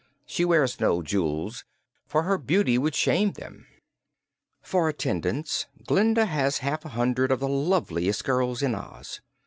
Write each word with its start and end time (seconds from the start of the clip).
She 0.25 0.43
wears 0.45 0.79
no 0.79 1.03
jewels, 1.03 1.63
for 2.07 2.23
her 2.23 2.39
beauty 2.39 2.75
would 2.79 2.95
shame 2.95 3.33
them. 3.33 3.67
For 4.63 4.89
attendants 4.89 5.67
Glinda 5.85 6.25
has 6.25 6.57
half 6.65 6.83
a 6.85 6.89
hundred 6.89 7.31
of 7.31 7.39
the 7.39 7.47
loveliest 7.47 8.23
girls 8.23 8.63
in 8.63 8.73
Oz. 8.73 9.21